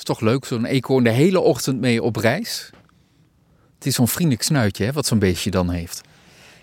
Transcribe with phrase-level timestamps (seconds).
[0.00, 2.70] is toch leuk, zo'n eekhoorn de hele ochtend mee op reis.
[3.74, 6.00] Het is zo'n vriendelijk snuitje, hè, wat zo'n beestje dan heeft.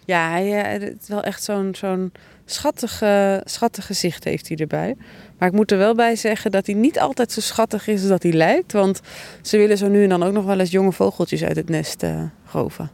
[0.05, 2.11] Ja, hij, eh, het is wel echt zo'n zo'n
[2.45, 4.95] schattig, eh, schattig gezicht heeft hij erbij.
[5.38, 8.09] Maar ik moet er wel bij zeggen dat hij niet altijd zo schattig is als
[8.09, 8.71] dat hij lijkt.
[8.71, 9.02] Want
[9.41, 12.04] ze willen zo nu en dan ook nog wel eens jonge vogeltjes uit het nest
[12.04, 12.91] uh, roven.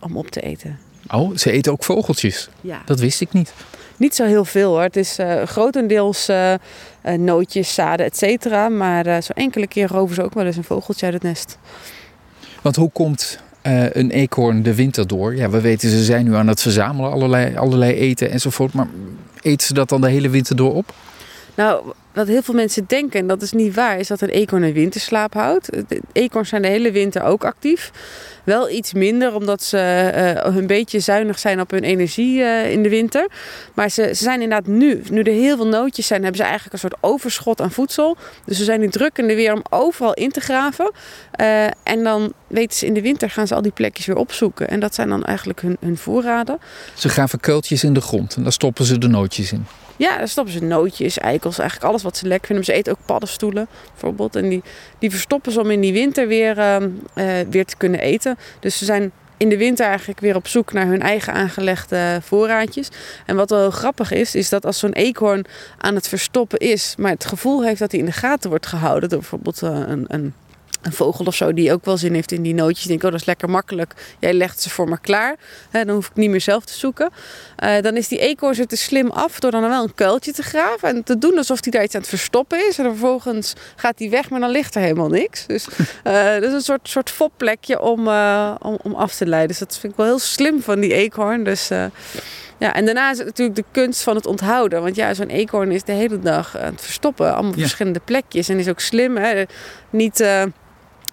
[0.00, 0.78] Om op te eten.
[1.10, 2.48] Oh, ze eten ook vogeltjes?
[2.60, 2.82] Ja.
[2.84, 3.52] Dat wist ik niet.
[3.96, 4.82] Niet zo heel veel hoor.
[4.82, 6.54] Het is uh, grotendeels uh,
[7.16, 8.68] nootjes, zaden, et cetera.
[8.68, 11.58] Maar zo enkele keer roven ze ook wel eens een vogeltje uit het nest.
[12.62, 13.38] Want hoe komt
[13.92, 15.36] een eekhoorn de winter door?
[15.36, 18.72] Ja, we weten ze zijn nu aan het verzamelen, allerlei, allerlei eten enzovoort.
[18.72, 18.86] Maar
[19.40, 20.94] eten ze dat dan de hele winter door op?
[21.54, 24.62] Nou, wat heel veel mensen denken, en dat is niet waar, is dat een eekhoorn
[24.62, 25.68] een winterslaap houdt.
[26.12, 27.90] Eekhoorns zijn de hele winter ook actief.
[28.44, 29.76] Wel iets minder, omdat ze
[30.46, 33.28] uh, een beetje zuinig zijn op hun energie uh, in de winter.
[33.74, 36.74] Maar ze, ze, zijn inderdaad nu, nu er heel veel nootjes zijn, hebben ze eigenlijk
[36.74, 38.16] een soort overschot aan voedsel.
[38.44, 40.90] Dus ze zijn nu druk in de weer om overal in te graven.
[41.40, 44.68] Uh, en dan weten ze in de winter gaan ze al die plekjes weer opzoeken.
[44.68, 46.58] En dat zijn dan eigenlijk hun, hun voorraden.
[46.94, 49.66] Ze graven kuiltjes in de grond en daar stoppen ze de nootjes in.
[49.96, 52.64] Ja, daar stoppen ze nootjes, eikels, eigenlijk alles wat ze lekker vinden.
[52.64, 54.36] Ze eten ook paddenstoelen bijvoorbeeld.
[54.36, 54.62] En die,
[54.98, 56.76] die verstoppen ze om in die winter weer, uh,
[57.14, 58.38] uh, weer te kunnen eten.
[58.60, 62.88] Dus ze zijn in de winter eigenlijk weer op zoek naar hun eigen aangelegde voorraadjes.
[63.26, 65.44] En wat wel grappig is, is dat als zo'n eekhoorn
[65.78, 69.08] aan het verstoppen is, maar het gevoel heeft dat hij in de gaten wordt gehouden
[69.08, 70.34] door bijvoorbeeld uh, een, een
[70.84, 72.86] een vogel of zo die ook wel zin heeft in die nootjes.
[72.86, 73.94] Denk, oh, dat is lekker makkelijk.
[74.18, 75.36] Jij legt ze voor me klaar.
[75.70, 77.10] Hè, dan hoef ik niet meer zelf te zoeken.
[77.64, 80.42] Uh, dan is die eekhoorn er te slim af door dan wel een kuiltje te
[80.42, 80.88] graven.
[80.88, 82.78] En te doen alsof hij daar iets aan het verstoppen is.
[82.78, 85.46] En vervolgens gaat hij weg, maar dan ligt er helemaal niks.
[85.46, 85.66] Dus
[86.04, 89.48] uh, dat is een soort, soort fopplekje om, uh, om, om af te leiden.
[89.48, 91.44] Dus dat vind ik wel heel slim van die eekhoorn.
[91.44, 91.70] Dus...
[92.58, 94.82] Ja, en daarna is het natuurlijk de kunst van het onthouden.
[94.82, 97.32] Want ja, zo'n eekhoorn is de hele dag aan het verstoppen.
[97.32, 97.58] Allemaal ja.
[97.58, 98.48] verschillende plekjes.
[98.48, 99.16] En is ook slim.
[99.16, 99.42] Hè?
[99.90, 100.42] Niet, uh,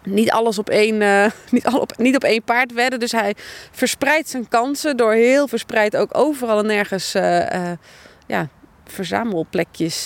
[0.04, 3.00] niet alles op één, uh, niet, al op, niet op één paard wedden.
[3.00, 3.36] Dus hij
[3.72, 7.72] verspreidt zijn kansen door heel verspreid ook overal en nergens uh, uh,
[8.28, 8.48] ja,
[8.86, 10.04] verzamelplekjes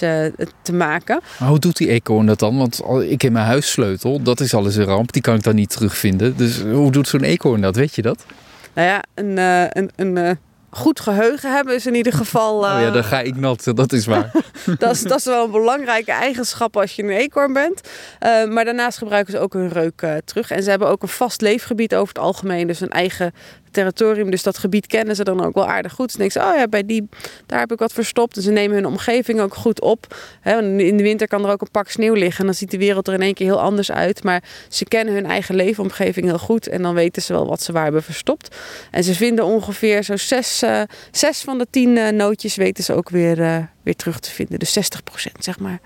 [0.62, 1.22] te maken.
[1.40, 2.58] Maar hoe doet die eekhoorn dat dan?
[2.58, 5.14] Want ik heb mijn huissleutel, dat is alles een ramp.
[5.14, 6.38] Die kan ik dan niet terugvinden.
[6.38, 7.76] Dus hoe doet zo'n eekhoorn dat?
[7.76, 8.26] Weet je dat?
[8.74, 9.38] Nou ja, een,
[9.78, 10.38] een, een
[10.76, 12.66] goed geheugen hebben is in ieder geval.
[12.66, 12.76] Uh...
[12.76, 14.32] Oh ja, dan ga ik nat, dat is waar.
[14.78, 17.82] dat, is, dat is wel een belangrijke eigenschap als je een eekhoorn bent.
[18.26, 20.52] Uh, maar daarnaast gebruiken ze ook hun reuk uh, terug.
[20.52, 22.68] En ze hebben ook een vast leefgebied over het algemeen.
[22.68, 23.34] Dus een eigen
[23.76, 24.32] territorium.
[24.32, 26.12] Dus dat gebied kennen ze dan ook wel aardig goed.
[26.12, 27.10] Ze denken oh ja, bij die,
[27.46, 28.36] daar heb ik wat verstopt.
[28.38, 30.16] En ze nemen hun omgeving ook goed op.
[30.44, 32.40] In de winter kan er ook een pak sneeuw liggen.
[32.40, 34.24] En dan ziet de wereld er in één keer heel anders uit.
[34.24, 36.68] Maar ze kennen hun eigen leefomgeving heel goed.
[36.68, 38.56] En dan weten ze wel wat ze waar hebben verstopt.
[38.92, 40.64] En ze vinden ongeveer zo zes,
[41.12, 44.60] zes van de tien uh, nootjes weten ze ook weer, uh, weer terug te vinden.
[44.60, 45.80] Dus 60 procent, zeg maar.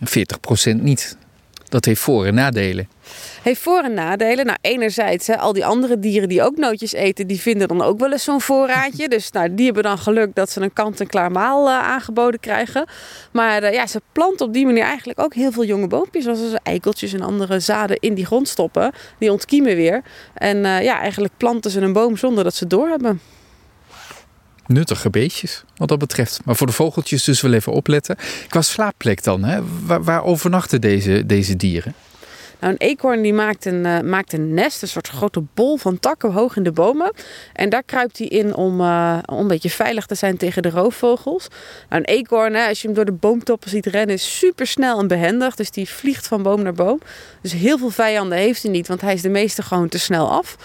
[0.00, 1.16] 40 procent niet.
[1.72, 2.88] Dat heeft voor- en nadelen.
[3.42, 4.46] Heeft voor- en nadelen.
[4.46, 7.98] Nou, enerzijds, hè, al die andere dieren die ook nootjes eten, die vinden dan ook
[7.98, 9.08] wel eens zo'n voorraadje.
[9.08, 12.86] Dus nou, die hebben dan geluk dat ze een kant-en-klaar maal uh, aangeboden krijgen.
[13.30, 16.24] Maar uh, ja, ze planten op die manier eigenlijk ook heel veel jonge boompjes.
[16.24, 18.92] Zoals ze eikeltjes en andere zaden in die grond stoppen.
[19.18, 20.02] Die ontkiemen weer.
[20.34, 23.20] En uh, ja, eigenlijk planten ze een boom zonder dat ze het doorhebben
[24.72, 26.40] nuttige beestjes wat dat betreft.
[26.44, 28.16] Maar voor de vogeltjes dus wel even opletten.
[28.48, 29.60] Qua slaapplek dan, hè?
[29.84, 31.94] Waar, waar overnachten deze, deze dieren?
[32.62, 35.98] Nou, een eekhoorn die maakt een, uh, maakt een nest, een soort grote bol van
[35.98, 37.12] takken hoog in de bomen.
[37.52, 40.70] En daar kruipt hij in om, uh, om een beetje veilig te zijn tegen de
[40.70, 41.48] roofvogels.
[41.88, 45.06] Nou, een eekhoorn, als je hem door de boomtoppen ziet rennen, is super snel en
[45.06, 45.54] behendig.
[45.54, 47.00] Dus die vliegt van boom naar boom.
[47.40, 50.30] Dus heel veel vijanden heeft hij niet, want hij is de meeste gewoon te snel
[50.30, 50.56] af.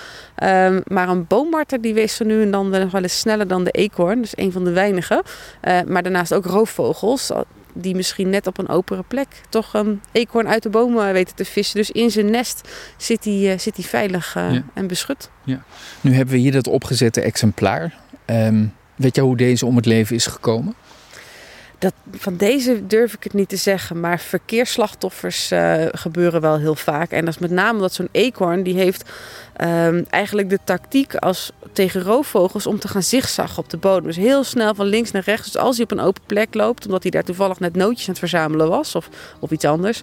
[0.44, 3.72] Um, maar een boommarter die wees zo nu en dan wel eens sneller dan de
[3.72, 4.22] eekhoorn.
[4.22, 5.22] Dus een van de weinigen.
[5.68, 7.31] Uh, maar daarnaast ook roofvogels
[7.81, 11.45] die misschien net op een opere plek toch een eekhoorn uit de bomen weten te
[11.45, 11.77] vissen.
[11.77, 14.63] Dus in zijn nest zit hij, uh, zit hij veilig ja.
[14.73, 15.29] en beschut.
[15.43, 15.63] Ja.
[16.01, 17.97] Nu hebben we hier dat opgezette exemplaar.
[18.25, 20.75] Um, weet je hoe deze om het leven is gekomen?
[21.79, 26.75] Dat, van deze durf ik het niet te zeggen, maar verkeersslachtoffers uh, gebeuren wel heel
[26.75, 27.12] vaak.
[27.12, 29.09] En dat is met name dat zo'n eekhoorn, die heeft
[29.62, 34.03] um, eigenlijk de tactiek als tegen roofvogels om te gaan zigzaggen op de bodem.
[34.03, 35.51] Dus heel snel van links naar rechts.
[35.51, 38.09] Dus als hij op een open plek loopt, omdat hij daar toevallig net nootjes aan
[38.09, 39.09] het verzamelen was of,
[39.39, 40.01] of iets anders.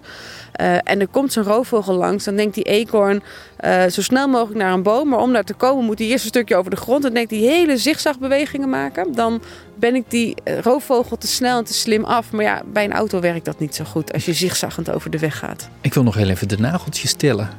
[0.61, 3.23] Uh, en er komt zo'n roofvogel langs, dan denkt die eekhoorn
[3.65, 5.09] uh, zo snel mogelijk naar een boom.
[5.09, 7.05] Maar om daar te komen moet hij eerst een stukje over de grond.
[7.05, 9.13] En denkt hij hele zigzagbewegingen maken.
[9.13, 9.41] Dan
[9.75, 12.31] ben ik die roofvogel te snel te slim af.
[12.31, 15.19] Maar ja, bij een auto werkt dat niet zo goed als je zigzaggend over de
[15.19, 15.69] weg gaat.
[15.81, 17.49] Ik wil nog heel even de nageltjes tellen,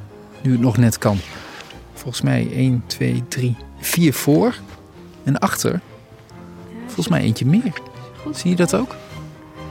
[0.43, 1.19] nu het nog net kan.
[1.95, 4.55] Volgens mij 1, 2, 3, 4 voor
[5.25, 5.81] en achter.
[6.85, 7.73] Volgens mij eentje meer.
[8.23, 8.37] Goed.
[8.37, 8.95] Zie je dat ook?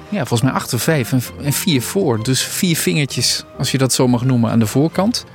[0.09, 1.11] Ja, volgens mij achter vijf
[1.41, 2.23] en, vier voor.
[2.23, 5.25] Dus vier vingertjes, als je dat zo mag noemen, aan de voorkant.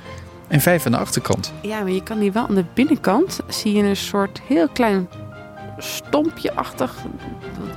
[0.47, 1.53] En vijf aan de achterkant.
[1.61, 5.09] Ja, maar je kan die wel aan de binnenkant zie je een soort heel klein
[5.77, 6.95] stompje-achtig.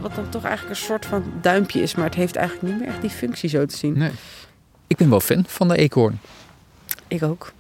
[0.00, 1.94] Wat dan toch eigenlijk een soort van duimpje is.
[1.94, 3.98] Maar het heeft eigenlijk niet meer echt die functie zo te zien.
[3.98, 4.10] Nee.
[4.86, 6.20] Ik ben wel fan van de eekhoorn.
[7.08, 7.52] Ik ook.